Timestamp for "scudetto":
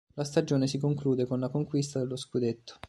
2.15-2.79